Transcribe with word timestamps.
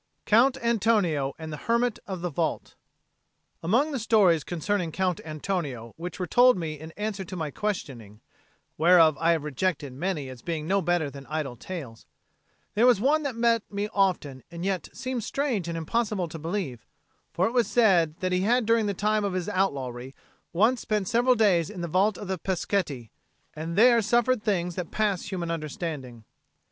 COUNT 0.25 0.57
ANTONIO 0.63 1.33
AND 1.37 1.53
THE 1.53 1.57
HERMIT 1.57 1.99
OF 2.07 2.21
THE 2.21 2.31
VAULT. 2.31 2.73
Among 3.61 3.91
the 3.91 3.99
stories 3.99 4.43
concerning 4.43 4.89
the 4.89 4.97
Count 4.97 5.21
Antonio 5.23 5.93
which 5.95 6.19
were 6.19 6.25
told 6.25 6.55
to 6.55 6.59
me 6.59 6.79
in 6.79 6.89
answer 6.93 7.23
to 7.23 7.35
my 7.35 7.51
questioning 7.51 8.19
(whereof 8.79 9.15
I 9.19 9.33
have 9.33 9.43
rejected 9.43 9.93
many 9.93 10.27
as 10.27 10.41
being 10.41 10.65
no 10.65 10.81
better 10.81 11.11
than 11.11 11.27
idle 11.27 11.55
tales), 11.55 12.07
there 12.73 12.87
was 12.87 12.99
one 12.99 13.21
that 13.21 13.35
met 13.35 13.71
me 13.71 13.89
often 13.93 14.41
and 14.49 14.65
yet 14.65 14.89
seemed 14.91 15.23
strange 15.23 15.67
and 15.67 15.77
impossible 15.77 16.27
to 16.29 16.39
believe; 16.39 16.83
for 17.31 17.45
it 17.45 17.51
was 17.53 17.67
said 17.67 18.17
that 18.21 18.31
he 18.31 18.41
had 18.41 18.65
during 18.65 18.87
the 18.87 18.95
time 18.95 19.23
of 19.23 19.33
his 19.33 19.49
outlawry 19.49 20.15
once 20.51 20.81
spent 20.81 21.07
several 21.09 21.35
days 21.35 21.69
in 21.69 21.81
the 21.81 21.87
vault 21.87 22.17
of 22.17 22.27
the 22.27 22.39
Peschetti, 22.39 23.11
and 23.55 23.75
there 23.77 24.01
suffered 24.01 24.41
things 24.41 24.73
that 24.73 24.89
pass 24.89 25.25
human 25.31 25.51
understanding. 25.51 26.23